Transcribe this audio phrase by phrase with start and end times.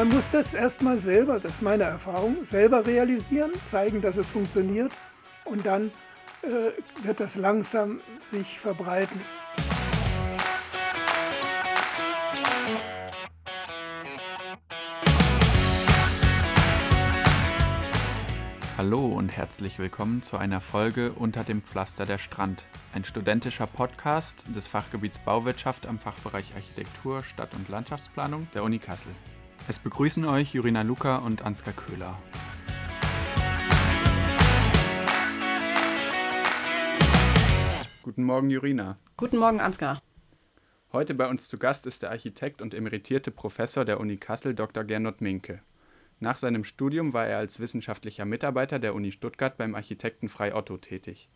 [0.00, 4.94] Man muss das erstmal selber, das ist meine Erfahrung, selber realisieren, zeigen, dass es funktioniert
[5.44, 5.90] und dann
[6.40, 8.00] äh, wird das langsam
[8.32, 9.20] sich verbreiten.
[18.78, 24.46] Hallo und herzlich willkommen zu einer Folge Unter dem Pflaster der Strand, ein studentischer Podcast
[24.56, 29.12] des Fachgebiets Bauwirtschaft am Fachbereich Architektur, Stadt- und Landschaftsplanung der Uni Kassel.
[29.68, 32.18] Es begrüßen euch Jurina Luca und Ansgar Köhler.
[38.02, 38.96] Guten Morgen, Jurina.
[39.16, 40.02] Guten Morgen, Ansgar.
[40.92, 44.82] Heute bei uns zu Gast ist der Architekt und emeritierte Professor der Uni Kassel, Dr.
[44.82, 45.62] Gernot Minke.
[46.18, 50.76] Nach seinem Studium war er als wissenschaftlicher Mitarbeiter der Uni Stuttgart beim Architekten Frei Otto
[50.78, 51.28] tätig.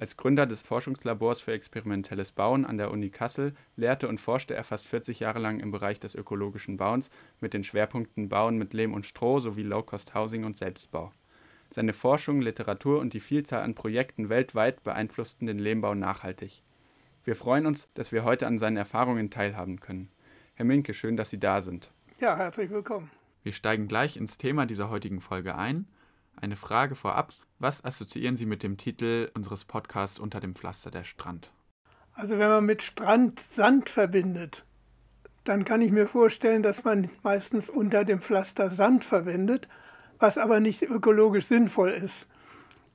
[0.00, 4.64] Als Gründer des Forschungslabors für experimentelles Bauen an der Uni Kassel lehrte und forschte er
[4.64, 8.94] fast 40 Jahre lang im Bereich des ökologischen Bauens mit den Schwerpunkten Bauen mit Lehm
[8.94, 11.12] und Stroh sowie Low-Cost-Housing und Selbstbau.
[11.70, 16.62] Seine Forschung, Literatur und die Vielzahl an Projekten weltweit beeinflussten den Lehmbau nachhaltig.
[17.24, 20.08] Wir freuen uns, dass wir heute an seinen Erfahrungen teilhaben können.
[20.54, 21.90] Herr Minke, schön, dass Sie da sind.
[22.20, 23.10] Ja, herzlich willkommen.
[23.42, 25.86] Wir steigen gleich ins Thema dieser heutigen Folge ein.
[26.36, 27.34] Eine Frage vorab.
[27.58, 31.52] Was assoziieren Sie mit dem Titel unseres Podcasts Unter dem Pflaster der Strand?
[32.14, 34.64] Also wenn man mit Strand Sand verbindet,
[35.44, 39.68] dann kann ich mir vorstellen, dass man meistens unter dem Pflaster Sand verwendet,
[40.18, 42.26] was aber nicht ökologisch sinnvoll ist.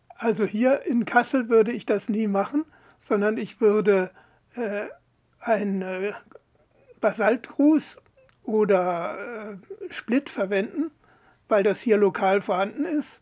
[0.09, 2.66] Also hier in Kassel würde ich das nie machen,
[3.00, 4.11] sondern ich würde
[4.56, 4.88] äh,
[5.39, 6.13] einen äh,
[7.02, 7.97] Basaltgruß
[8.44, 10.91] oder äh, Split verwenden,
[11.47, 13.22] weil das hier lokal vorhanden ist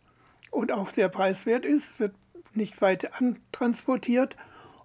[0.54, 2.14] und auch sehr preiswert ist, wird
[2.54, 4.38] nicht weit antransportiert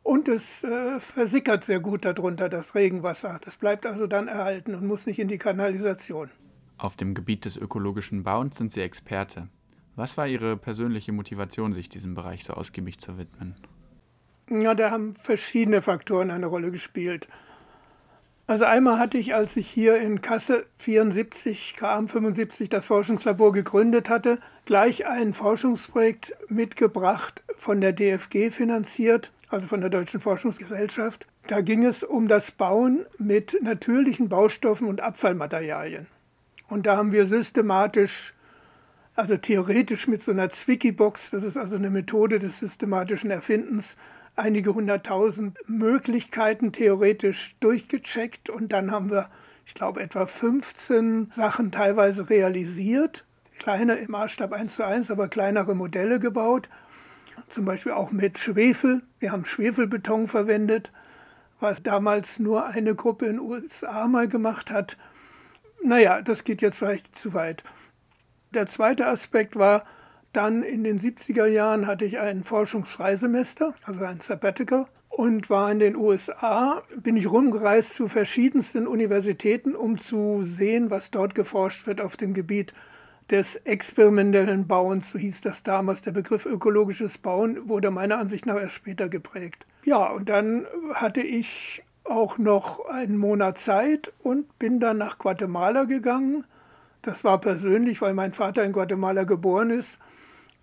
[0.03, 3.39] und es äh, versickert sehr gut darunter, das Regenwasser.
[3.45, 6.31] Das bleibt also dann erhalten und muss nicht in die Kanalisation.
[6.79, 9.49] Auf dem Gebiet des ökologischen Bauens sind Sie Experte.
[9.97, 13.57] Was war Ihre persönliche Motivation, sich diesem Bereich so ausgiebig zu widmen?
[14.49, 17.29] Ja, da haben verschiedene Faktoren eine Rolle gespielt.
[18.49, 24.09] Also einmal hatte ich, als ich hier in Kassel 74, KM 75 das Forschungslabor gegründet
[24.09, 31.27] hatte, gleich ein Forschungsprojekt mitgebracht, von der DFG finanziert, also von der Deutschen Forschungsgesellschaft.
[31.47, 36.07] Da ging es um das Bauen mit natürlichen Baustoffen und Abfallmaterialien.
[36.69, 38.33] Und da haben wir systematisch,
[39.15, 43.95] also theoretisch mit so einer Zwicky-Box, das ist also eine Methode des systematischen Erfindens,
[44.39, 49.29] einige hunderttausend Möglichkeiten theoretisch durchgecheckt und dann haben wir,
[49.67, 53.25] ich glaube, etwa 15 Sachen teilweise realisiert.
[53.59, 56.69] Kleine im Maßstab 1 zu 1, aber kleinere Modelle gebaut.
[57.49, 59.03] Zum Beispiel auch mit Schwefel.
[59.19, 60.93] Wir haben Schwefelbeton verwendet,
[61.61, 64.97] was damals nur eine Gruppe in den USA mal gemacht hat.
[65.83, 67.65] Naja, das geht jetzt vielleicht zu weit.
[68.53, 69.85] Der zweite Aspekt war,
[70.33, 75.81] dann in den 70er Jahren hatte ich ein Forschungsfreisemester, also ein Sabbatical, und war in
[75.81, 82.01] den USA, bin ich rumgereist zu verschiedensten Universitäten, um zu sehen, was dort geforscht wird
[82.01, 82.73] auf dem Gebiet
[83.31, 86.03] des experimentellen Bauens, so hieß das damals.
[86.03, 89.67] Der Begriff ökologisches Bauen wurde meiner Ansicht nach erst später geprägt.
[89.85, 95.85] Ja, und dann hatte ich auch noch einen Monat Zeit und bin dann nach Guatemala
[95.85, 96.45] gegangen.
[97.03, 99.99] Das war persönlich, weil mein Vater in Guatemala geboren ist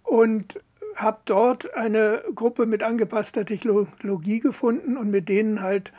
[0.06, 0.60] und
[0.96, 5.92] habe dort eine Gruppe mit angepasster Technologie gefunden und mit denen halt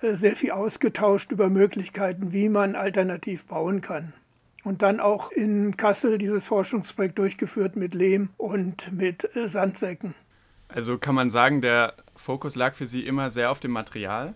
[0.00, 4.12] äh, sehr viel ausgetauscht über Möglichkeiten, wie man alternativ bauen kann.
[4.64, 10.14] Und dann auch in Kassel dieses Forschungsprojekt durchgeführt mit Lehm und mit äh, Sandsäcken.
[10.68, 14.34] Also kann man sagen, der Fokus lag für Sie immer sehr auf dem Material?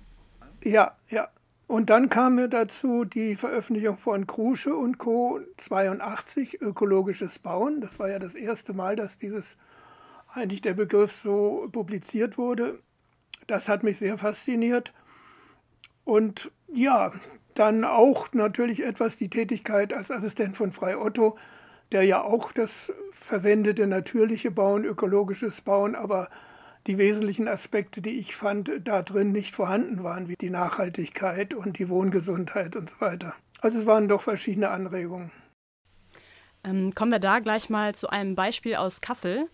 [0.63, 1.29] Ja, ja.
[1.67, 5.41] Und dann kam mir dazu die Veröffentlichung von Krusche und Co.
[5.57, 7.81] 82, ökologisches Bauen.
[7.81, 9.57] Das war ja das erste Mal, dass dieses
[10.33, 12.81] eigentlich der Begriff so publiziert wurde.
[13.47, 14.93] Das hat mich sehr fasziniert.
[16.05, 17.13] Und ja,
[17.55, 21.39] dann auch natürlich etwas die Tätigkeit als Assistent von Frei Otto,
[21.93, 26.29] der ja auch das verwendete natürliche Bauen, ökologisches Bauen, aber
[26.87, 31.79] die wesentlichen Aspekte, die ich fand, da drin nicht vorhanden waren, wie die Nachhaltigkeit und
[31.79, 33.35] die Wohngesundheit und so weiter.
[33.61, 35.31] Also es waren doch verschiedene Anregungen.
[36.65, 39.49] Ähm, kommen wir da gleich mal zu einem Beispiel aus Kassel.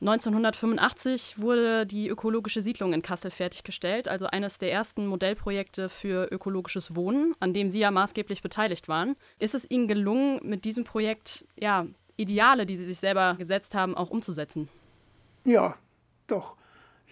[0.00, 6.96] 1985 wurde die ökologische Siedlung in Kassel fertiggestellt, also eines der ersten Modellprojekte für ökologisches
[6.96, 9.14] Wohnen, an dem Sie ja maßgeblich beteiligt waren.
[9.38, 11.86] Ist es Ihnen gelungen, mit diesem Projekt ja,
[12.16, 14.68] Ideale, die Sie sich selber gesetzt haben, auch umzusetzen?
[15.44, 15.76] Ja,
[16.26, 16.56] doch.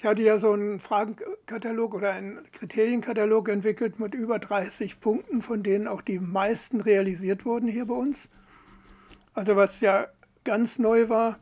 [0.01, 5.63] Ich hatte ja so einen Fragenkatalog oder einen Kriterienkatalog entwickelt mit über 30 Punkten, von
[5.63, 8.31] denen auch die meisten realisiert wurden hier bei uns.
[9.35, 10.07] Also was ja
[10.43, 11.39] ganz neu war,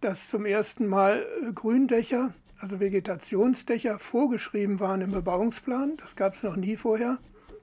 [0.00, 5.96] dass zum ersten Mal Gründächer, also Vegetationsdächer, vorgeschrieben waren im Bebauungsplan.
[5.98, 7.18] Das gab es noch nie vorher.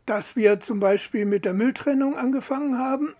[0.05, 3.13] Dass wir zum Beispiel mit der Mülltrennung angefangen haben.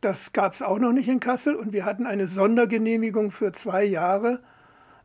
[0.00, 1.54] Das gab es auch noch nicht in Kassel.
[1.54, 4.40] Und wir hatten eine Sondergenehmigung für zwei Jahre,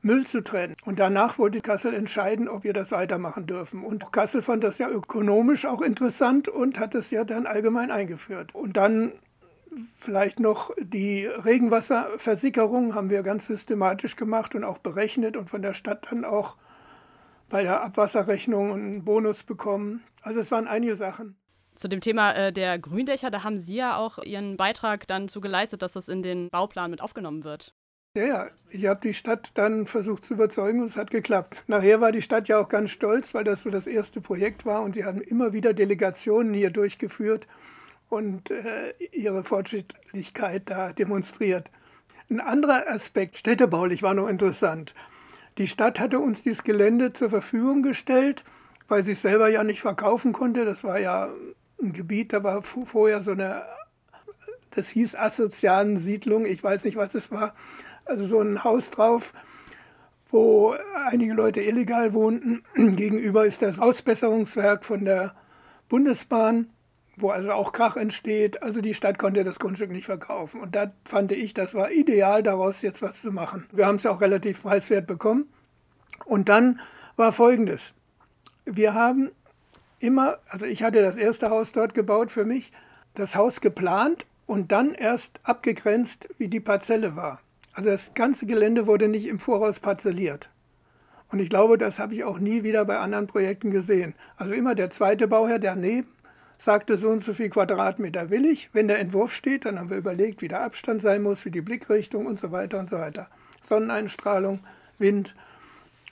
[0.02, 0.76] Müll zu trennen.
[0.86, 3.84] Und danach wollte Kassel entscheiden, ob wir das weitermachen dürfen.
[3.84, 8.56] Und Kassel fand das ja ökonomisch auch interessant und hat es ja dann allgemein eingeführt.
[8.56, 9.14] Und dann
[9.96, 15.74] Vielleicht noch die Regenwasserversickerung haben wir ganz systematisch gemacht und auch berechnet und von der
[15.74, 16.56] Stadt dann auch
[17.50, 20.04] bei der Abwasserrechnung einen Bonus bekommen.
[20.22, 21.38] Also es waren einige Sachen.
[21.76, 25.42] Zu dem Thema äh, der Gründächer, da haben Sie ja auch Ihren Beitrag dann zu
[25.42, 27.76] geleistet, dass das in den Bauplan mit aufgenommen wird.
[28.18, 31.64] Ja, ja, ich habe die Stadt dann versucht zu überzeugen und es hat geklappt.
[31.68, 34.82] Nachher war die Stadt ja auch ganz stolz, weil das so das erste Projekt war
[34.82, 37.46] und sie haben immer wieder Delegationen hier durchgeführt
[38.10, 41.70] und äh, ihre Fortschrittlichkeit da demonstriert.
[42.28, 44.96] Ein anderer Aspekt, städtebaulich, war noch interessant.
[45.60, 48.44] Die Stadt hatte uns dieses Gelände zur Verfügung gestellt,
[48.88, 50.66] weil sie es selber ja nicht verkaufen konnte.
[50.66, 51.30] Das war ja
[51.80, 53.62] ein Gebiet, da war vorher so eine,
[54.72, 57.54] das hieß asozialen Siedlung, ich weiß nicht, was es war,
[58.08, 59.34] also so ein Haus drauf,
[60.30, 60.76] wo
[61.10, 62.64] einige Leute illegal wohnten.
[62.76, 65.34] Gegenüber ist das Ausbesserungswerk von der
[65.90, 66.70] Bundesbahn
[67.18, 68.62] wo also auch Krach entsteht.
[68.62, 70.62] Also die Stadt konnte das Grundstück nicht verkaufen.
[70.62, 73.66] Und da fand ich, das war ideal, daraus jetzt was zu machen.
[73.72, 75.50] Wir haben es ja auch relativ preiswert bekommen.
[76.26, 76.80] Und dann
[77.16, 77.94] war Folgendes.
[78.66, 79.32] Wir haben
[80.00, 82.72] immer, also ich hatte das erste Haus dort gebaut für mich,
[83.16, 87.42] das Haus geplant und dann erst abgegrenzt, wie die Parzelle war.
[87.78, 90.50] Also das ganze Gelände wurde nicht im Voraus parzelliert.
[91.30, 94.16] Und ich glaube, das habe ich auch nie wieder bei anderen Projekten gesehen.
[94.36, 96.08] Also immer der zweite Bauherr daneben
[96.58, 98.72] sagte, so und so viel Quadratmeter will ich.
[98.74, 101.62] Wenn der Entwurf steht, dann haben wir überlegt, wie der Abstand sein muss, wie die
[101.62, 103.28] Blickrichtung und so weiter und so weiter.
[103.62, 104.62] Sonneneinstrahlung,
[104.98, 105.36] Wind.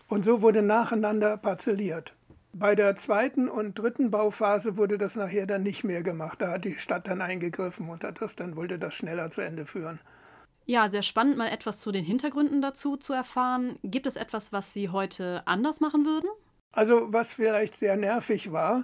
[0.07, 2.13] Und so wurde nacheinander parzelliert.
[2.53, 6.39] Bei der zweiten und dritten Bauphase wurde das nachher dann nicht mehr gemacht.
[6.43, 9.65] Da hat die Stadt dann eingegriffen und hat das dann wollte das schneller zu Ende
[9.65, 9.99] führen.
[10.67, 13.77] Ja, sehr spannend, mal etwas zu den Hintergründen dazu zu erfahren.
[13.83, 16.29] Gibt es etwas, was Sie heute anders machen würden?
[16.71, 18.83] Also, was vielleicht sehr nervig war,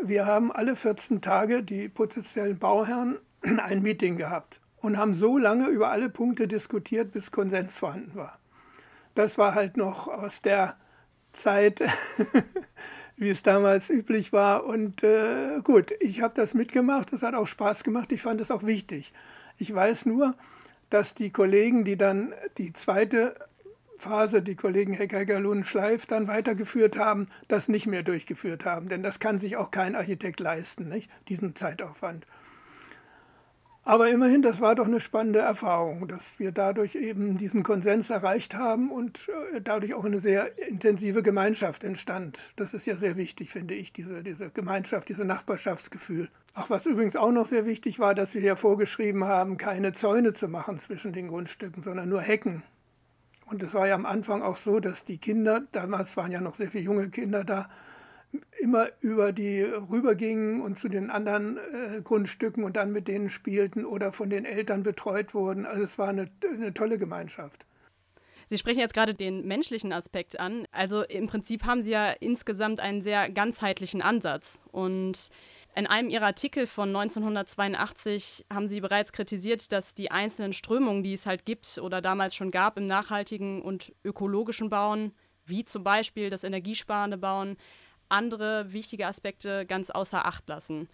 [0.00, 5.66] wir haben alle 14 Tage die potenziellen Bauherren ein Meeting gehabt und haben so lange
[5.68, 8.38] über alle Punkte diskutiert, bis Konsens vorhanden war.
[9.14, 10.76] Das war halt noch aus der
[11.32, 11.82] Zeit,
[13.16, 14.64] wie es damals üblich war.
[14.64, 18.50] Und äh, gut, ich habe das mitgemacht, das hat auch Spaß gemacht, ich fand es
[18.50, 19.12] auch wichtig.
[19.58, 20.34] Ich weiß nur,
[20.90, 23.34] dass die Kollegen, die dann die zweite
[23.98, 28.88] Phase die Kollegen Hecker, Galun, Schleif dann weitergeführt haben, das nicht mehr durchgeführt haben.
[28.88, 31.10] Denn das kann sich auch kein Architekt leisten, nicht?
[31.28, 32.26] diesen Zeitaufwand.
[33.88, 38.56] Aber immerhin, das war doch eine spannende Erfahrung, dass wir dadurch eben diesen Konsens erreicht
[38.56, 42.36] haben und äh, dadurch auch eine sehr intensive Gemeinschaft entstand.
[42.56, 46.28] Das ist ja sehr wichtig, finde ich, diese, diese Gemeinschaft, dieses Nachbarschaftsgefühl.
[46.52, 50.32] Ach, was übrigens auch noch sehr wichtig war, dass wir ja vorgeschrieben haben, keine Zäune
[50.32, 52.64] zu machen zwischen den Grundstücken, sondern nur Hecken.
[53.44, 56.56] Und es war ja am Anfang auch so, dass die Kinder, damals waren ja noch
[56.56, 57.70] sehr viele junge Kinder da,
[58.58, 63.84] immer über die rübergingen und zu den anderen äh, Grundstücken und dann mit denen spielten
[63.84, 65.66] oder von den Eltern betreut wurden.
[65.66, 67.66] Also es war eine, eine tolle Gemeinschaft.
[68.48, 70.66] Sie sprechen jetzt gerade den menschlichen Aspekt an.
[70.70, 74.60] Also im Prinzip haben Sie ja insgesamt einen sehr ganzheitlichen Ansatz.
[74.70, 75.30] Und
[75.74, 81.14] in einem Ihrer Artikel von 1982 haben Sie bereits kritisiert, dass die einzelnen Strömungen, die
[81.14, 85.12] es halt gibt oder damals schon gab im nachhaltigen und ökologischen Bauen,
[85.44, 87.56] wie zum Beispiel das energiesparende Bauen,
[88.08, 90.88] andere wichtige Aspekte ganz außer Acht lassen.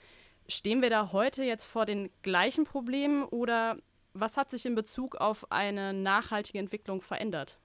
[0.49, 3.76] Stehen wir da heute jetzt vor den gleichen Problemen oder
[4.14, 7.59] was hat sich in Bezug auf eine nachhaltige Entwicklung verändert?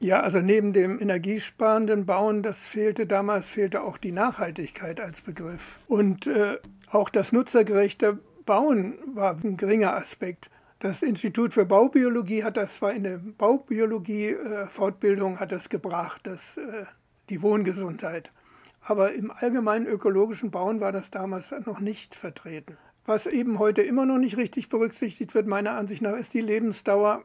[0.00, 5.78] Ja, also neben dem energiesparenden Bauen, das fehlte damals, fehlte auch die Nachhaltigkeit als Begriff.
[5.88, 6.56] Und äh,
[6.90, 10.48] auch das nutzergerechte Bauen war ein geringer Aspekt.
[10.78, 16.86] Das Institut für Baubiologie hat das zwar in der Baubiologie-Fortbildung äh, gebracht, das, äh,
[17.28, 18.32] die Wohngesundheit.
[18.80, 22.76] Aber im allgemeinen ökologischen Bauen war das damals noch nicht vertreten.
[23.04, 27.24] Was eben heute immer noch nicht richtig berücksichtigt wird, meiner Ansicht nach, ist die Lebensdauer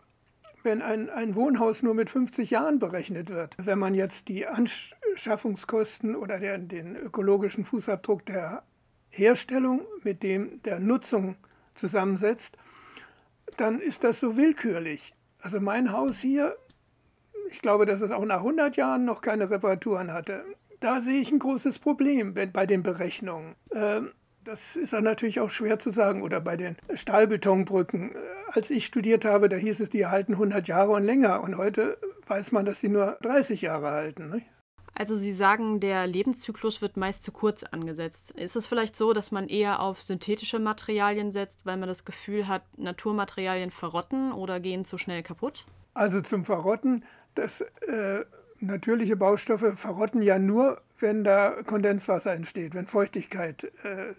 [0.65, 3.55] wenn ein, ein Wohnhaus nur mit 50 Jahren berechnet wird.
[3.57, 8.63] Wenn man jetzt die Anschaffungskosten oder der, den ökologischen Fußabdruck der
[9.11, 11.35] Herstellung mit dem der Nutzung
[11.75, 12.57] zusammensetzt,
[13.57, 15.13] dann ist das so willkürlich.
[15.39, 16.57] Also mein Haus hier
[17.51, 20.43] ich glaube, dass es auch nach 100 Jahren noch keine Reparaturen hatte.
[20.79, 23.55] Da sehe ich ein großes Problem bei den Berechnungen.
[23.73, 24.11] Ähm,
[24.43, 26.21] das ist dann natürlich auch schwer zu sagen.
[26.21, 28.15] Oder bei den Stahlbetonbrücken.
[28.15, 28.17] Äh,
[28.51, 31.41] als ich studiert habe, da hieß es, die halten 100 Jahre und länger.
[31.41, 34.29] Und heute weiß man, dass sie nur 30 Jahre halten.
[34.29, 34.47] Nicht?
[34.97, 38.31] Also Sie sagen, der Lebenszyklus wird meist zu kurz angesetzt.
[38.31, 42.47] Ist es vielleicht so, dass man eher auf synthetische Materialien setzt, weil man das Gefühl
[42.47, 45.65] hat, Naturmaterialien verrotten oder gehen zu schnell kaputt?
[45.93, 47.03] Also zum Verrotten,
[47.35, 48.23] das äh,
[48.59, 54.13] natürliche Baustoffe verrotten ja nur, wenn da Kondenswasser entsteht, wenn Feuchtigkeit äh,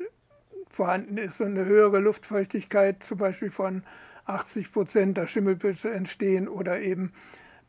[0.69, 3.83] vorhanden ist und eine höhere Luftfeuchtigkeit zum Beispiel von
[4.27, 7.13] 80 Prozent, da Schimmelpilze entstehen oder eben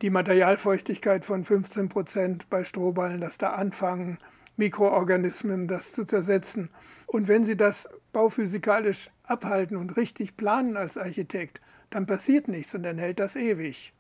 [0.02, 4.18] die Materialfeuchtigkeit von 15 Prozent bei Strohballen, dass da anfangen
[4.58, 6.70] Mikroorganismen das zu zersetzen.
[7.06, 12.84] Und wenn Sie das bauphysikalisch abhalten und richtig planen als Architekt, dann passiert nichts und
[12.84, 13.94] dann hält das ewig.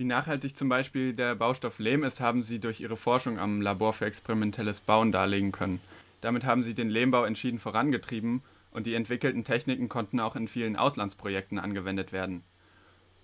[0.00, 3.92] Wie nachhaltig zum Beispiel der Baustoff Lehm ist, haben Sie durch Ihre Forschung am Labor
[3.92, 5.78] für experimentelles Bauen darlegen können.
[6.22, 8.40] Damit haben Sie den Lehmbau entschieden vorangetrieben
[8.70, 12.42] und die entwickelten Techniken konnten auch in vielen Auslandsprojekten angewendet werden.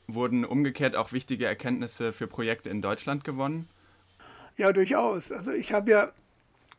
[0.06, 3.71] Wurden umgekehrt auch wichtige Erkenntnisse für Projekte in Deutschland gewonnen?
[4.59, 5.33] Ja, durchaus.
[5.33, 6.12] Also ich habe ja,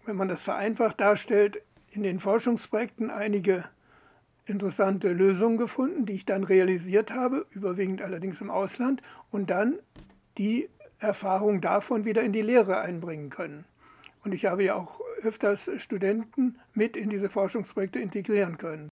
[0.06, 3.63] wenn man das vereinfacht darstellt, in den Forschungsprojekten einige
[4.48, 9.80] interessante Lösungen gefunden, die ich dann realisiert habe, überwiegend allerdings im Ausland, und dann
[10.38, 13.66] die Erfahrung davon wieder in die Lehre einbringen können.
[14.24, 18.89] Und ich habe ja auch öfters Studenten mit in diese Forschungsprojekte integrieren können.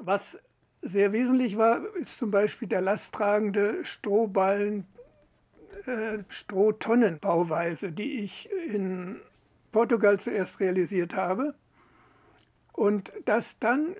[0.00, 0.38] Was
[0.82, 4.86] sehr wesentlich war, ist zum Beispiel der lasttragende Strohballen,
[5.86, 9.20] äh, Strohtonnenbauweise, die ich in
[9.72, 11.54] Portugal zuerst realisiert habe.
[12.72, 13.96] Und das dann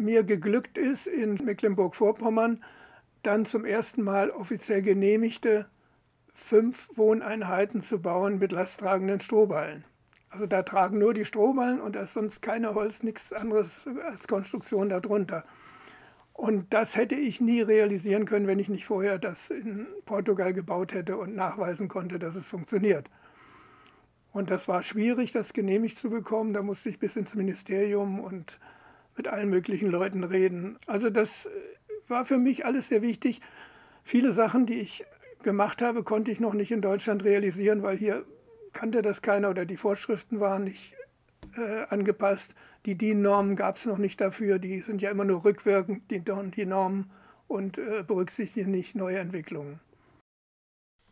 [0.00, 2.64] mir geglückt ist, in Mecklenburg-Vorpommern
[3.22, 5.66] dann zum ersten Mal offiziell genehmigte
[6.34, 9.84] fünf Wohneinheiten zu bauen mit lasttragenden Strohballen.
[10.30, 14.26] Also da tragen nur die Strohballen und da ist sonst keine Holz, nichts anderes als
[14.26, 15.44] Konstruktion darunter.
[16.32, 20.94] Und das hätte ich nie realisieren können, wenn ich nicht vorher das in Portugal gebaut
[20.94, 23.10] hätte und nachweisen konnte, dass es funktioniert.
[24.32, 26.54] Und das war schwierig, das genehmigt zu bekommen.
[26.54, 28.58] Da musste ich bis ins Ministerium und
[29.16, 30.78] mit allen möglichen Leuten reden.
[30.86, 31.50] Also das äh,
[32.08, 33.40] war für mich alles sehr wichtig.
[34.04, 35.04] Viele Sachen, die ich
[35.42, 38.24] gemacht habe, konnte ich noch nicht in Deutschland realisieren, weil hier
[38.72, 40.94] kannte das keiner oder die Vorschriften waren nicht
[41.56, 42.54] äh, angepasst.
[42.86, 44.58] Die DIN-Normen gab es noch nicht dafür.
[44.58, 47.10] Die sind ja immer nur rückwirkend, die, die Normen,
[47.50, 49.80] und äh, berücksichtigen nicht neue Entwicklungen.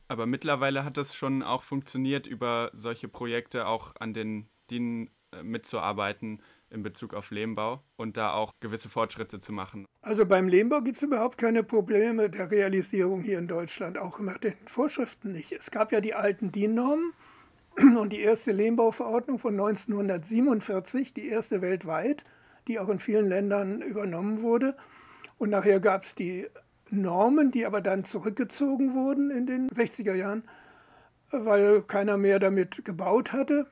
[0.06, 5.42] Aber mittlerweile hat das schon auch funktioniert, über solche Projekte auch an den DIN äh,
[5.42, 6.40] mitzuarbeiten
[6.70, 9.86] in Bezug auf Lehmbau und da auch gewisse Fortschritte zu machen.
[10.02, 14.38] Also beim Lehmbau gibt es überhaupt keine Probleme der Realisierung hier in Deutschland, auch nach
[14.38, 15.52] den Vorschriften nicht.
[15.52, 17.12] Es gab ja die alten DIN-Normen
[17.98, 22.24] und die erste Lehmbauverordnung von 1947, die erste weltweit,
[22.66, 24.76] die auch in vielen Ländern übernommen wurde.
[25.38, 26.46] Und nachher gab es die
[26.90, 30.44] Normen, die aber dann zurückgezogen wurden in den 60er Jahren,
[31.30, 33.66] weil keiner mehr damit gebaut hatte.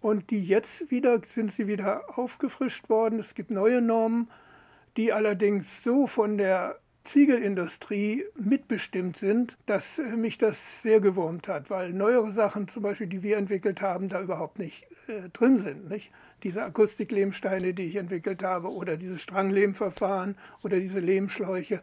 [0.00, 3.18] Und die jetzt wieder sind sie wieder aufgefrischt worden.
[3.18, 4.30] Es gibt neue Normen,
[4.96, 11.92] die allerdings so von der Ziegelindustrie mitbestimmt sind, dass mich das sehr gewurmt hat, weil
[11.92, 15.88] neuere Sachen, zum Beispiel, die wir entwickelt haben, da überhaupt nicht äh, drin sind.
[15.88, 16.12] Nicht?
[16.42, 21.80] Diese Akustiklehmsteine, die ich entwickelt habe, oder dieses Stranglehmverfahren oder diese Lehmschläuche,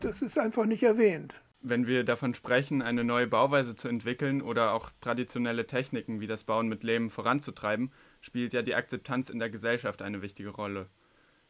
[0.00, 4.72] das ist einfach nicht erwähnt wenn wir davon sprechen, eine neue Bauweise zu entwickeln oder
[4.72, 9.50] auch traditionelle Techniken wie das Bauen mit Lehm voranzutreiben, spielt ja die Akzeptanz in der
[9.50, 10.88] Gesellschaft eine wichtige Rolle.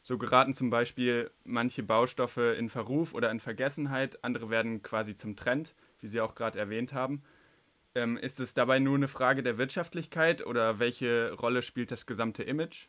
[0.03, 5.37] So geraten zum Beispiel manche Baustoffe in Verruf oder in Vergessenheit, andere werden quasi zum
[5.37, 7.23] Trend, wie Sie auch gerade erwähnt haben.
[7.95, 12.43] Ähm, ist es dabei nur eine Frage der Wirtschaftlichkeit oder welche Rolle spielt das gesamte
[12.43, 12.87] Image?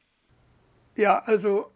[0.95, 1.71] Ja, also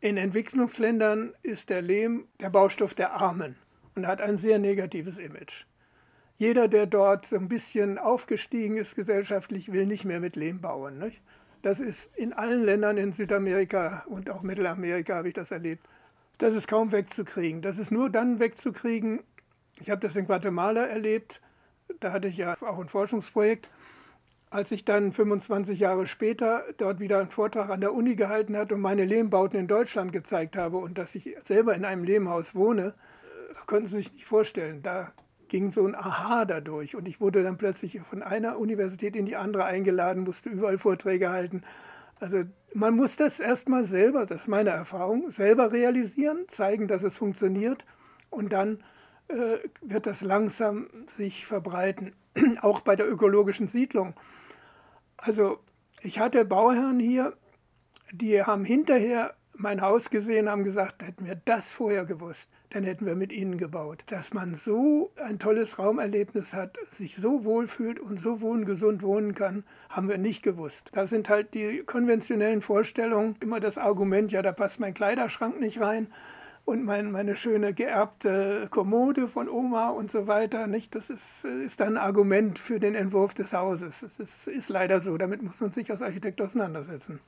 [0.00, 3.56] in Entwicklungsländern ist der Lehm der Baustoff der Armen
[3.98, 5.64] und hat ein sehr negatives Image.
[6.36, 10.98] Jeder, der dort so ein bisschen aufgestiegen ist gesellschaftlich, will nicht mehr mit Lehm bauen.
[10.98, 11.20] Nicht?
[11.62, 15.84] Das ist in allen Ländern in Südamerika und auch Mittelamerika habe ich das erlebt.
[16.38, 17.60] Das ist kaum wegzukriegen.
[17.60, 19.24] Das ist nur dann wegzukriegen.
[19.80, 21.40] Ich habe das in Guatemala erlebt.
[21.98, 23.68] Da hatte ich ja auch ein Forschungsprojekt.
[24.48, 28.76] Als ich dann 25 Jahre später dort wieder einen Vortrag an der Uni gehalten habe
[28.76, 32.94] und meine Lehmbauten in Deutschland gezeigt habe und dass ich selber in einem Lehmhaus wohne,
[33.66, 34.82] konnten Sie sich nicht vorstellen.
[34.82, 35.12] Da
[35.48, 36.96] ging so ein Aha dadurch.
[36.96, 41.30] Und ich wurde dann plötzlich von einer Universität in die andere eingeladen, musste überall Vorträge
[41.30, 41.62] halten.
[42.20, 47.16] Also man muss das erstmal selber, das ist meine Erfahrung, selber realisieren, zeigen, dass es
[47.16, 47.84] funktioniert
[48.30, 48.82] und dann
[49.28, 52.14] äh, wird das langsam sich verbreiten,
[52.60, 54.14] auch bei der ökologischen Siedlung.
[55.16, 55.60] Also
[56.02, 57.34] ich hatte Bauherren hier,
[58.12, 63.06] die haben hinterher mein Haus gesehen, haben gesagt, hätten wir das vorher gewusst, dann hätten
[63.06, 64.04] wir mit ihnen gebaut.
[64.06, 69.64] Dass man so ein tolles Raumerlebnis hat, sich so wohlfühlt und so wohngesund wohnen kann,
[69.88, 70.90] haben wir nicht gewusst.
[70.92, 75.80] Da sind halt die konventionellen Vorstellungen immer das Argument, ja, da passt mein Kleiderschrank nicht
[75.80, 76.08] rein
[76.68, 80.66] und mein, meine schöne geerbte Kommode von Oma und so weiter.
[80.66, 80.94] Nicht?
[80.94, 84.00] Das ist, ist dann ein Argument für den Entwurf des Hauses.
[84.00, 85.16] Das ist, ist leider so.
[85.16, 87.20] Damit muss man sich als Architekt auseinandersetzen.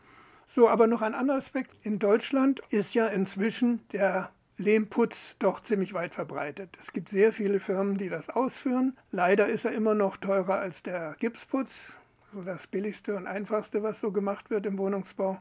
[0.44, 1.72] So, aber noch ein anderer Aspekt.
[1.82, 4.30] In Deutschland ist ja inzwischen der
[4.60, 6.76] Lehmputz doch ziemlich weit verbreitet.
[6.78, 8.94] Es gibt sehr viele Firmen, die das ausführen.
[9.10, 11.94] Leider ist er immer noch teurer als der Gipsputz,
[12.34, 15.40] so das billigste und einfachste, was so gemacht wird im Wohnungsbau.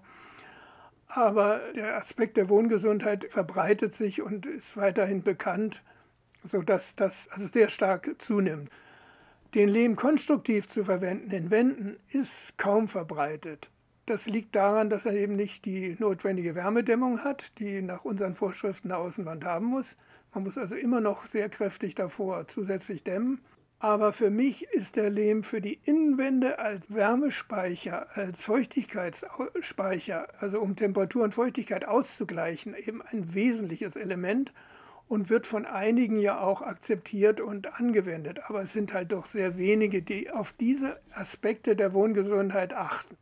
[1.10, 5.84] Aber der Aspekt der Wohngesundheit verbreitet sich und ist weiterhin bekannt,
[6.50, 8.70] sodass das also sehr stark zunimmt.
[9.54, 13.70] Den Lehm konstruktiv zu verwenden in Wänden ist kaum verbreitet.
[14.10, 18.92] Das liegt daran, dass er eben nicht die notwendige Wärmedämmung hat, die nach unseren Vorschriften
[18.92, 19.98] eine Außenwand haben muss.
[20.34, 23.40] Man muss also immer noch sehr kräftig davor zusätzlich dämmen.
[23.78, 30.76] Aber für mich ist der Lehm für die Innenwände als Wärmespeicher, als Feuchtigkeitsspeicher, also um
[30.76, 34.54] Temperatur und Feuchtigkeit auszugleichen, eben ein wesentliches Element
[35.08, 38.40] und wird von einigen ja auch akzeptiert und angewendet.
[38.48, 43.16] Aber es sind halt doch sehr wenige, die auf diese Aspekte der Wohngesundheit achten.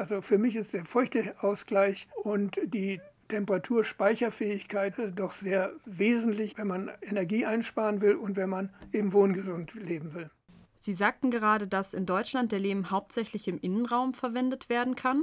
[0.00, 7.44] Also für mich ist der Feuchteausgleich und die Temperaturspeicherfähigkeit doch sehr wesentlich, wenn man Energie
[7.44, 10.30] einsparen will und wenn man eben wohngesund leben will.
[10.78, 15.22] Sie sagten gerade, dass in Deutschland der Lehm hauptsächlich im Innenraum verwendet werden kann.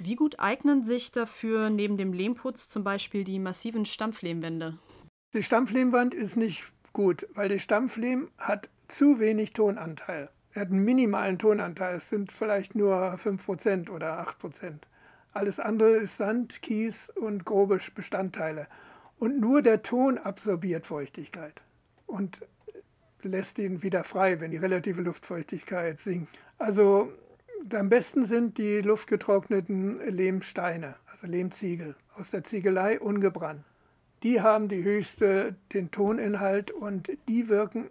[0.00, 4.76] Wie gut eignen sich dafür neben dem Lehmputz zum Beispiel die massiven Stampflehmwände?
[5.34, 10.30] Die Stampflehmwand ist nicht gut, weil der Stampflehm hat zu wenig Tonanteil.
[10.56, 14.72] Er hat einen minimalen Tonanteil, es sind vielleicht nur 5% oder 8%.
[15.34, 18.66] Alles andere ist Sand, Kies und grobe Bestandteile.
[19.18, 21.60] Und nur der Ton absorbiert Feuchtigkeit
[22.06, 22.40] und
[23.20, 26.30] lässt ihn wieder frei, wenn die relative Luftfeuchtigkeit sinkt.
[26.56, 27.12] Also
[27.74, 33.62] am besten sind die luftgetrockneten Lehmsteine, also Lehmziegel aus der Ziegelei ungebrannt.
[34.22, 37.90] Die haben die höchste den Toninhalt und die wirken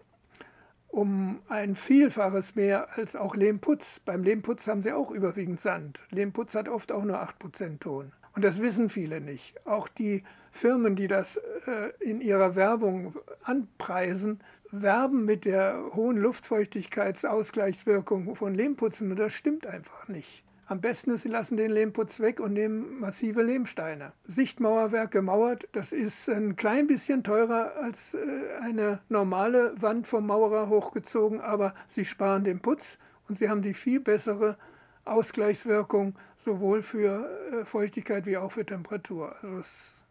[0.96, 4.00] um ein Vielfaches mehr als auch Lehmputz.
[4.06, 6.00] Beim Lehmputz haben sie auch überwiegend Sand.
[6.10, 8.14] Lehmputz hat oft auch nur 8% Ton.
[8.34, 9.56] Und das wissen viele nicht.
[9.66, 11.36] Auch die Firmen, die das
[11.68, 14.40] äh, in ihrer Werbung anpreisen,
[14.72, 19.12] werben mit der hohen Luftfeuchtigkeitsausgleichswirkung von Lehmputzen.
[19.12, 20.46] Und das stimmt einfach nicht.
[20.68, 24.14] Am besten ist, Sie lassen den Lehmputz weg und nehmen massive Lehmsteine.
[24.24, 28.18] Sichtmauerwerk gemauert, das ist ein klein bisschen teurer als äh,
[28.62, 32.98] eine normale Wand vom Maurer hochgezogen, aber Sie sparen den Putz
[33.28, 34.58] und Sie haben die viel bessere
[35.06, 39.36] Ausgleichswirkung sowohl für äh, Feuchtigkeit wie auch für Temperatur.
[39.44, 39.64] Also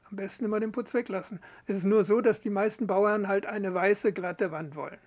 [0.09, 1.41] am besten immer den Putz weglassen.
[1.67, 4.99] Es ist nur so, dass die meisten Bauern halt eine weiße, glatte Wand wollen.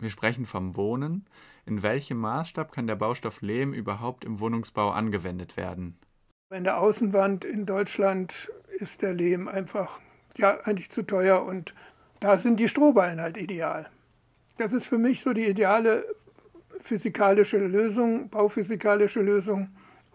[0.00, 1.26] Wir sprechen vom Wohnen.
[1.66, 5.98] In welchem Maßstab kann der Baustoff Lehm überhaupt im Wohnungsbau angewendet werden?
[6.50, 10.00] In der Außenwand in Deutschland ist der Lehm einfach
[10.36, 11.74] ja eigentlich zu teuer und
[12.18, 13.88] da sind die Strohballen halt ideal.
[14.56, 16.04] Das ist für mich so die ideale
[16.82, 19.68] physikalische Lösung, bauphysikalische Lösung.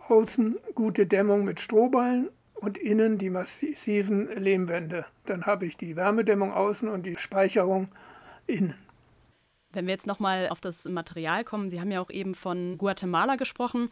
[0.07, 5.05] Außen gute Dämmung mit Strohballen und innen die massiven Lehmwände.
[5.25, 7.89] Dann habe ich die Wärmedämmung außen und die Speicherung
[8.45, 8.84] innen.
[9.75, 13.35] Wenn wir jetzt nochmal auf das Material kommen, Sie haben ja auch eben von Guatemala
[13.35, 13.89] gesprochen.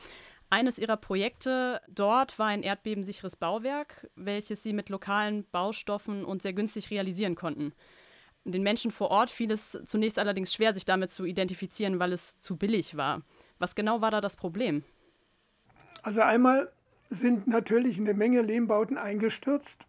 [0.50, 6.54] Eines Ihrer Projekte dort war ein erdbebensicheres Bauwerk, welches Sie mit lokalen Baustoffen und sehr
[6.54, 7.74] günstig realisieren konnten.
[8.46, 12.40] Den Menschen vor Ort fiel es zunächst allerdings schwer, sich damit zu identifizieren, weil es
[12.40, 13.22] zu billig war.
[13.60, 14.84] Was genau war da das Problem?
[16.02, 16.72] Also einmal
[17.08, 19.86] sind natürlich eine Menge Lehmbauten eingestürzt,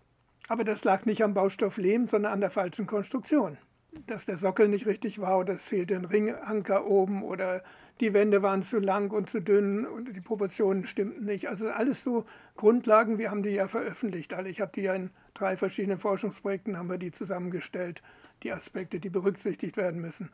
[0.48, 3.58] aber das lag nicht am Baustoff Lehm, sondern an der falschen Konstruktion
[4.06, 7.62] dass der Sockel nicht richtig war oder es fehlte ein Ringanker oben oder
[8.00, 11.48] die Wände waren zu lang und zu dünn und die Proportionen stimmten nicht.
[11.48, 12.26] Also alles so
[12.56, 14.48] Grundlagen, wir haben die ja veröffentlicht alle.
[14.48, 18.02] Ich habe die ja in drei verschiedenen Forschungsprojekten haben wir die zusammengestellt,
[18.42, 20.30] die Aspekte, die berücksichtigt werden müssen.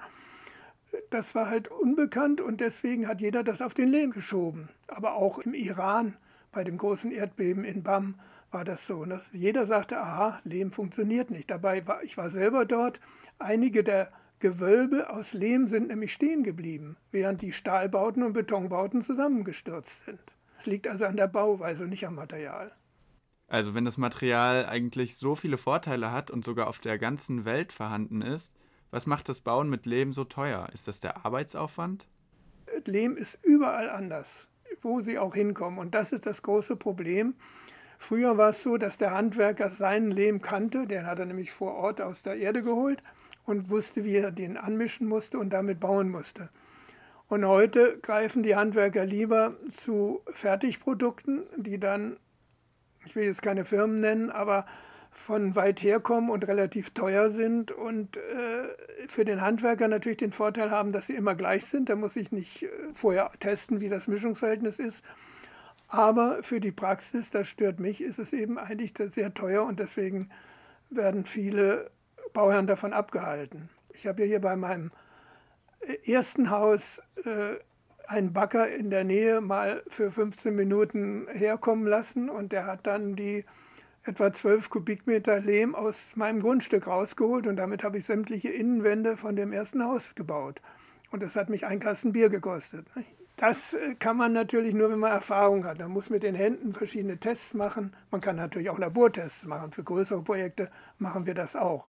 [1.11, 4.71] Das war halt unbekannt und deswegen hat jeder das auf den Lehm geschoben.
[4.89, 6.17] Aber auch im Iran
[6.53, 8.17] bei dem großen Erdbeben in Bam
[8.51, 8.99] war das so.
[8.99, 11.51] Und das, jeder sagte, aha, Lehm funktioniert nicht.
[11.51, 13.01] Dabei war ich war selber dort.
[13.39, 20.05] Einige der Gewölbe aus Lehm sind nämlich stehen geblieben, während die Stahlbauten und Betonbauten zusammengestürzt
[20.07, 20.21] sind.
[20.59, 22.73] Es liegt also an der Bauweise und nicht am Material.
[23.49, 27.73] Also wenn das Material eigentlich so viele Vorteile hat und sogar auf der ganzen Welt
[27.73, 28.53] vorhanden ist,
[28.91, 30.69] Was macht das Bauen mit Lehm so teuer?
[30.73, 32.09] Ist das der Arbeitsaufwand?
[32.85, 34.49] Lehm ist überall anders,
[34.83, 35.79] wo sie auch hinkommen.
[35.79, 37.35] Und das ist das große Problem.
[38.03, 41.75] Früher war es so, dass der Handwerker seinen Lehm kannte, den hat er nämlich vor
[41.75, 43.03] Ort aus der Erde geholt
[43.45, 46.49] und wusste, wie er den anmischen musste und damit bauen musste.
[47.29, 52.17] Und heute greifen die Handwerker lieber zu Fertigprodukten, die dann,
[53.05, 54.65] ich will jetzt keine Firmen nennen, aber
[55.11, 60.71] von weit herkommen und relativ teuer sind und äh, für den Handwerker natürlich den Vorteil
[60.71, 61.91] haben, dass sie immer gleich sind.
[61.91, 65.05] Da muss ich nicht äh, vorher testen, wie das Mischungsverhältnis ist.
[65.91, 70.31] Aber für die Praxis, das stört mich, ist es eben eigentlich sehr teuer und deswegen
[70.89, 71.91] werden viele
[72.33, 73.69] Bauherren davon abgehalten.
[73.93, 74.93] Ich habe ja hier bei meinem
[75.81, 77.57] äh, ersten Haus äh,
[78.07, 83.17] einen Bagger in der Nähe mal für 15 Minuten herkommen lassen und der hat dann
[83.17, 83.45] die
[84.05, 89.35] etwa 12 Kubikmeter Lehm aus meinem Grundstück rausgeholt und damit habe ich sämtliche Innenwände von
[89.35, 90.63] dem ersten Haus gebaut.
[91.11, 92.87] Und das hat mich ein Kasten Bier gekostet.
[93.41, 95.79] Das äh, kann man natürlich nur, wenn man Erfahrung hat.
[95.79, 97.97] Man muss mit den Händen verschiedene Tests machen.
[98.11, 99.73] Man kann natürlich auch Labortests machen.
[99.73, 101.87] Für größere Projekte machen wir das auch.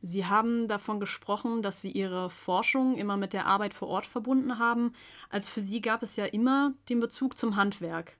[0.00, 4.58] Sie haben davon gesprochen, dass Sie Ihre Forschung immer mit der Arbeit vor Ort verbunden
[4.58, 4.94] haben.
[5.28, 8.16] Als für Sie gab es ja immer den Bezug zum Handwerk.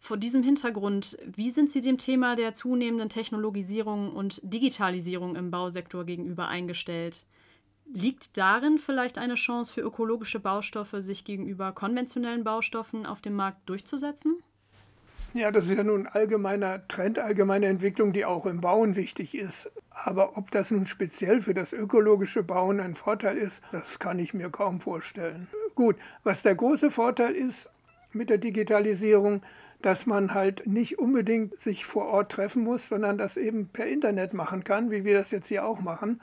[0.00, 6.04] Vor diesem Hintergrund, wie sind Sie dem Thema der zunehmenden Technologisierung und Digitalisierung im Bausektor
[6.04, 7.24] gegenüber eingestellt?
[7.92, 13.68] Liegt darin vielleicht eine Chance für ökologische Baustoffe, sich gegenüber konventionellen Baustoffen auf dem Markt
[13.68, 14.42] durchzusetzen?
[15.34, 19.36] Ja, das ist ja nun ein allgemeiner Trend, allgemeine Entwicklung, die auch im Bauen wichtig
[19.36, 19.70] ist.
[19.90, 24.34] Aber ob das nun speziell für das ökologische Bauen ein Vorteil ist, das kann ich
[24.34, 25.46] mir kaum vorstellen.
[25.74, 27.68] Gut, was der große Vorteil ist
[28.12, 29.42] mit der Digitalisierung,
[29.82, 34.32] dass man halt nicht unbedingt sich vor Ort treffen muss, sondern das eben per Internet
[34.32, 36.20] machen kann, wie wir das jetzt hier auch machen.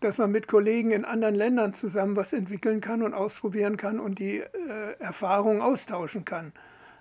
[0.00, 4.18] Dass man mit Kollegen in anderen Ländern zusammen was entwickeln kann und ausprobieren kann und
[4.18, 6.52] die äh, Erfahrungen austauschen kann.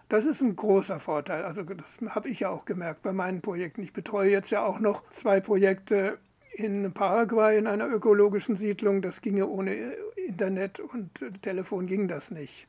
[0.10, 1.44] Das ist ein großer Vorteil.
[1.44, 3.84] Also das habe ich ja auch gemerkt bei meinen Projekten.
[3.84, 6.18] Ich betreue jetzt ja auch noch zwei Projekte
[6.54, 9.02] in Paraguay in einer ökologischen Siedlung.
[9.02, 9.74] Das ginge ohne
[10.16, 12.68] Internet und Telefon ging das nicht.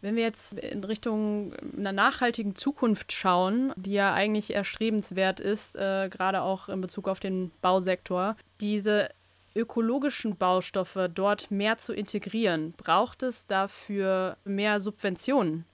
[0.00, 6.08] Wenn wir jetzt in Richtung einer nachhaltigen Zukunft schauen, die ja eigentlich erstrebenswert ist, äh,
[6.10, 9.10] gerade auch in Bezug auf den Bausektor, diese
[9.56, 15.64] ökologischen Baustoffe dort mehr zu integrieren, braucht es dafür mehr Subventionen?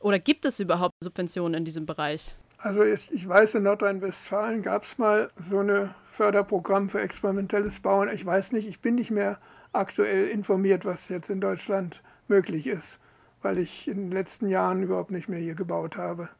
[0.00, 2.34] Oder gibt es überhaupt Subventionen in diesem Bereich?
[2.58, 8.08] Also ich weiß, in Nordrhein-Westfalen gab es mal so ein Förderprogramm für experimentelles Bauen.
[8.12, 9.38] Ich weiß nicht, ich bin nicht mehr
[9.72, 12.98] aktuell informiert, was jetzt in Deutschland möglich ist
[13.44, 16.30] weil ich in den letzten Jahren überhaupt nicht mehr hier gebaut habe.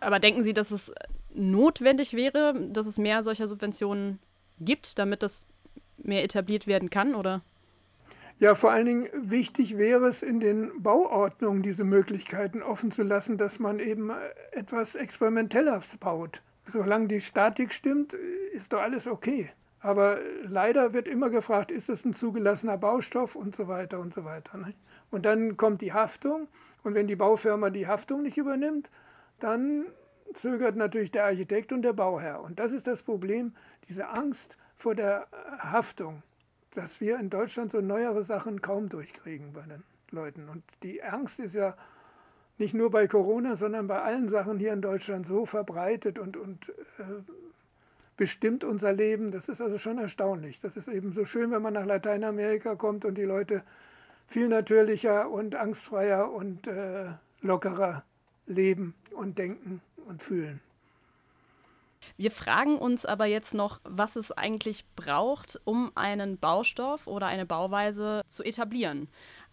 [0.00, 0.94] Aber denken Sie, dass es
[1.34, 4.20] notwendig wäre, dass es mehr solcher Subventionen
[4.60, 5.44] gibt, damit das
[6.06, 7.42] mehr etabliert werden kann, oder?
[8.38, 13.38] Ja, vor allen Dingen wichtig wäre es, in den Bauordnungen diese Möglichkeiten offen zu lassen,
[13.38, 14.10] dass man eben
[14.52, 16.42] etwas Experimentelleres baut.
[16.66, 18.12] Solange die Statik stimmt,
[18.52, 19.50] ist doch alles okay.
[19.80, 24.24] Aber leider wird immer gefragt, ist es ein zugelassener Baustoff und so weiter und so
[24.24, 24.58] weiter.
[24.58, 24.74] Ne?
[25.10, 26.48] Und dann kommt die Haftung.
[26.82, 28.90] Und wenn die Baufirma die Haftung nicht übernimmt,
[29.40, 29.86] dann
[30.34, 32.42] zögert natürlich der Architekt und der Bauherr.
[32.42, 33.54] Und das ist das Problem,
[33.88, 35.26] diese Angst vor der
[35.58, 36.22] Haftung,
[36.74, 40.48] dass wir in Deutschland so neuere Sachen kaum durchkriegen bei den Leuten.
[40.48, 41.76] Und die Angst ist ja
[42.58, 46.68] nicht nur bei Corona, sondern bei allen Sachen hier in Deutschland so verbreitet und, und
[46.98, 47.22] äh,
[48.16, 49.30] bestimmt unser Leben.
[49.30, 50.60] Das ist also schon erstaunlich.
[50.60, 53.62] Das ist eben so schön, wenn man nach Lateinamerika kommt und die Leute
[54.26, 58.04] viel natürlicher und angstfreier und äh, lockerer
[58.46, 60.60] leben und denken und fühlen.
[62.16, 67.46] Wir fragen uns aber jetzt noch, was es eigentlich braucht, um einen Baustoff oder eine
[67.46, 69.08] Bauweise zu etablieren.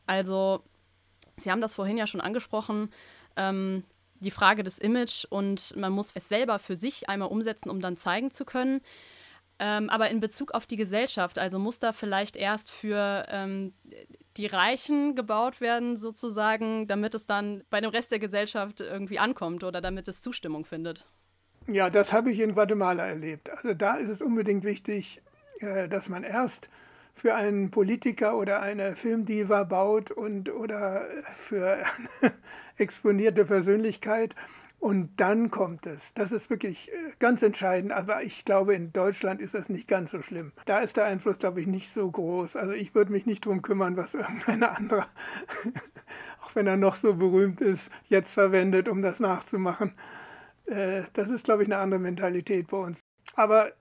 [0.06, 0.63] Also,
[1.38, 2.92] Sie haben das vorhin ja schon angesprochen,
[3.36, 3.84] ähm,
[4.20, 7.98] die Frage des Image und man muss es selber für sich einmal umsetzen, um dann
[7.98, 8.82] zeigen zu können.
[9.60, 13.74] Ähm, aber in Bezug auf die Gesellschaft, also muss da vielleicht erst für ähm,
[14.38, 19.63] die Reichen gebaut werden, sozusagen, damit es dann bei dem Rest der Gesellschaft irgendwie ankommt
[19.63, 21.06] oder damit es Zustimmung findet.
[21.67, 23.49] Ja, das habe ich in Guatemala erlebt.
[23.49, 25.21] Also da ist es unbedingt wichtig,
[25.60, 26.69] äh, dass man erst
[27.15, 31.06] für einen Politiker oder eine Filmdiva baut und oder
[31.38, 31.86] für
[32.21, 32.34] eine
[32.78, 34.36] exponierte Persönlichkeit
[34.84, 36.13] und dann kommt es.
[36.13, 37.93] Das ist wirklich äh, ganz entscheidend.
[37.93, 40.52] Aber ich glaube, in Deutschland ist das nicht ganz so schlimm.
[40.65, 42.58] Da ist der Einfluss, glaube ich, nicht so groß.
[42.58, 45.08] Also ich würde mich nicht darum kümmern, was irgendein anderer,
[46.43, 49.93] auch wenn er noch so berühmt ist, jetzt verwendet, um das nachzumachen.
[50.65, 52.99] Äh, das ist, glaube ich, eine andere Mentalität bei uns.
[53.36, 53.71] Aber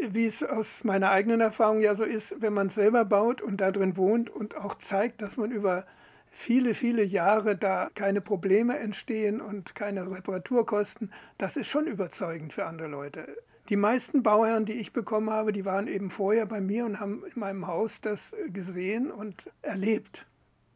[0.00, 3.70] wie es aus meiner eigenen Erfahrung ja so ist, wenn man selber baut und da
[3.70, 5.86] drin wohnt und auch zeigt, dass man über
[6.30, 12.66] viele, viele Jahre da keine Probleme entstehen und keine Reparaturkosten, das ist schon überzeugend für
[12.66, 13.36] andere Leute.
[13.68, 17.22] Die meisten Bauherren, die ich bekommen habe, die waren eben vorher bei mir und haben
[17.24, 20.26] in meinem Haus das gesehen und erlebt.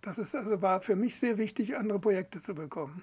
[0.03, 3.03] Das ist also war für mich sehr wichtig, andere Projekte zu bekommen.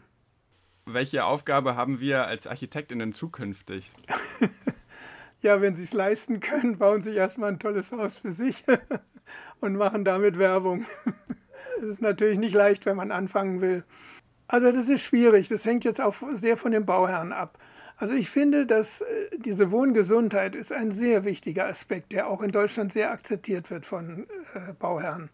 [0.86, 3.94] Welche Aufgabe haben wir als Architektinnen zukünftig?
[5.42, 8.66] ja, wenn Sie es leisten können, bauen Sie erstmal ein tolles Haus für sich
[9.62, 10.86] und machen damit Werbung.
[11.78, 13.84] Es ist natürlich nicht leicht, wenn man anfangen will.
[14.48, 15.50] Also das ist schwierig.
[15.50, 17.58] Das hängt jetzt auch sehr von dem Bauherrn ab.
[17.98, 19.06] Also ich finde, dass äh,
[19.38, 24.28] diese Wohngesundheit ist ein sehr wichtiger Aspekt, der auch in Deutschland sehr akzeptiert wird von
[24.54, 25.30] äh, Bauherren.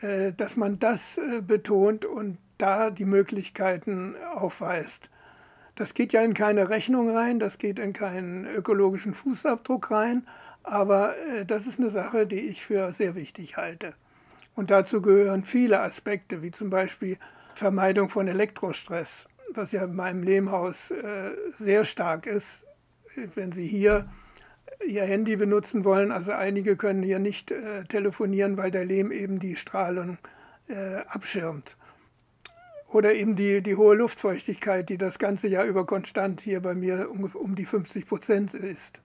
[0.00, 5.10] Äh, dass man das betont und da die Möglichkeiten aufweist.
[5.76, 10.26] Das geht ja in keine Rechnung rein, das geht in keinen ökologischen Fußabdruck rein,
[10.62, 13.92] aber äh, das ist eine Sache, die ich für sehr wichtig halte.
[14.54, 17.18] Und dazu gehören viele Aspekte, wie zum Beispiel
[17.54, 22.64] Vermeidung von Elektrostress, was ja in meinem Lehmhaus äh, sehr stark ist.
[23.34, 24.08] Wenn Sie hier
[24.86, 29.38] Ihr Handy benutzen wollen, also einige können hier nicht äh, telefonieren, weil der Lehm eben
[29.38, 30.18] die Strahlung
[31.06, 31.76] abschirmt.
[32.88, 37.10] Oder eben die, die hohe Luftfeuchtigkeit, die das ganze Jahr über konstant hier bei mir
[37.10, 39.00] um, um die 50 Prozent ist.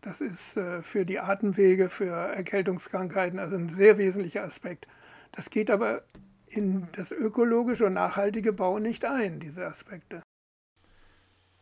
[0.00, 4.86] Das ist äh, für die Atemwege, für Erkältungskrankheiten also ein sehr wesentlicher Aspekt.
[5.32, 6.02] Das geht aber
[6.46, 10.22] in das ökologische und nachhaltige Bauen nicht ein, diese Aspekte.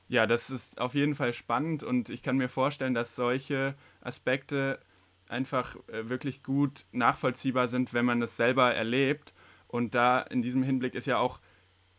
[0.09, 4.81] Ja, das ist auf jeden Fall spannend und ich kann mir vorstellen, dass solche Aspekte
[5.29, 9.35] einfach äh, wirklich gut nachvollziehbar sind, wenn man es selber erlebt.
[9.69, 11.41] Und da in diesem Hinblick ist ja auch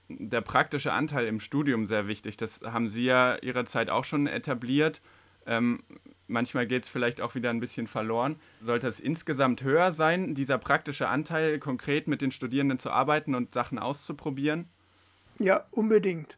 [0.10, 2.36] der praktische Anteil im Studium sehr wichtig.
[2.36, 5.02] Das haben Sie ja Ihrer Zeit auch schon etabliert.
[5.46, 5.84] Ähm,
[6.28, 8.38] manchmal geht es vielleicht auch wieder ein bisschen verloren.
[8.60, 13.54] Sollte es insgesamt höher sein, dieser praktische Anteil, konkret mit den Studierenden zu arbeiten und
[13.54, 14.68] Sachen auszuprobieren?
[15.38, 16.38] Ja, unbedingt.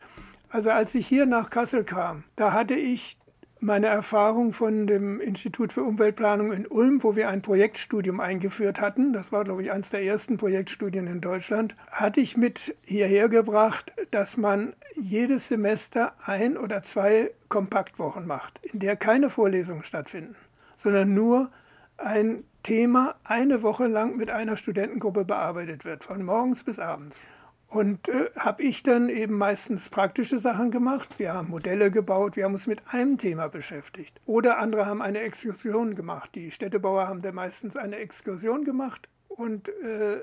[0.50, 3.17] Also als ich hier nach Kassel kam, da hatte ich
[3.62, 9.13] meine Erfahrung von dem Institut für Umweltplanung in Ulm, wo wir ein Projektstudium eingeführt hatten,
[9.13, 13.93] das war, glaube ich, eines der ersten Projektstudien in Deutschland, hatte ich mit hierher gebracht,
[14.10, 20.36] dass man jedes Semester ein oder zwei Kompaktwochen macht, in der keine Vorlesungen stattfinden,
[20.76, 21.52] sondern nur
[21.97, 27.26] ein Thema eine Woche lang mit einer Studentengruppe bearbeitet wird, von morgens bis abends.
[27.71, 31.17] Und äh, habe ich dann eben meistens praktische Sachen gemacht.
[31.19, 34.19] Wir haben Modelle gebaut, wir haben uns mit einem Thema beschäftigt.
[34.25, 36.31] Oder andere haben eine Exkursion gemacht.
[36.36, 39.07] Die Städtebauer haben dann meistens eine Exkursion gemacht.
[39.29, 40.19] Und äh,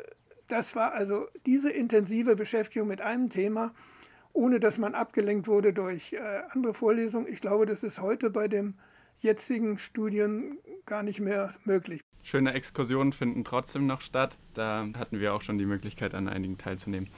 [0.48, 3.72] das war also diese intensive Beschäftigung mit einem Thema,
[4.34, 6.18] ohne dass man abgelenkt wurde durch äh,
[6.50, 7.28] andere Vorlesungen.
[7.32, 8.74] Ich glaube, das ist heute bei dem
[9.20, 12.02] jetzigen Studien gar nicht mehr möglich.
[12.22, 14.36] Schöne Exkursionen finden trotzdem noch statt.
[14.52, 17.08] Da hatten wir auch schon die Möglichkeit, an einigen teilzunehmen.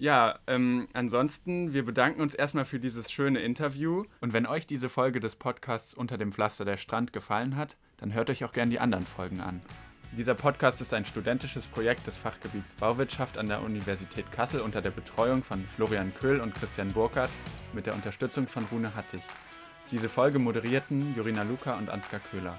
[0.00, 4.04] Ja, ähm, ansonsten, wir bedanken uns erstmal für dieses schöne Interview.
[4.20, 8.14] Und wenn euch diese Folge des Podcasts Unter dem Pflaster der Strand gefallen hat, dann
[8.14, 9.60] hört euch auch gerne die anderen Folgen an.
[10.12, 14.90] Dieser Podcast ist ein studentisches Projekt des Fachgebiets Bauwirtschaft an der Universität Kassel unter der
[14.90, 17.30] Betreuung von Florian Köhl und Christian Burkhardt
[17.72, 19.20] mit der Unterstützung von Rune Hattig.
[19.90, 22.56] Diese Folge moderierten Jorina Luca und Ansgar Köhler.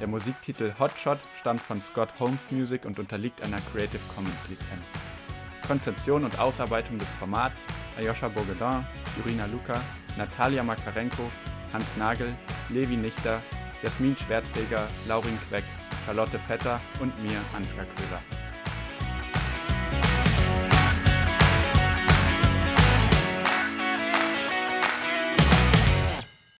[0.00, 5.17] Der Musiktitel Hotshot stammt von Scott Holmes Music und unterliegt einer Creative Commons Lizenz.
[5.68, 7.60] Konzeption und Ausarbeitung des Formats
[7.98, 8.84] Ayosha Bourguedin,
[9.16, 9.78] Jurina Luca,
[10.16, 11.30] Natalia Makarenko,
[11.72, 12.34] Hans Nagel,
[12.70, 13.42] Levi Nichter,
[13.82, 15.64] Jasmin Schwertfeger, Laurin Queck,
[16.06, 18.37] Charlotte Vetter und mir, Ansgar Köhler.